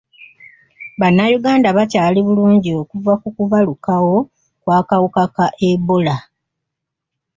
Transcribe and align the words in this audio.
Bannayuganda 0.99 1.67
bakyali 1.77 2.19
bulungi 2.27 2.69
okuva 2.81 3.13
ku 3.21 3.27
kubalukawo 3.35 4.15
kw'akawuka 4.63 5.23
ka 5.35 5.47
ebola. 5.69 6.15